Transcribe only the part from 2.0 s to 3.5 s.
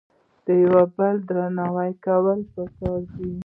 کول په کار دي